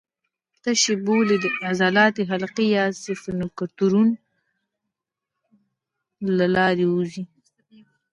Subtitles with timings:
[0.61, 4.13] تشې بولې د عضلاتي حلقې یا سفینکترونو
[6.37, 7.23] له لارې ووځي.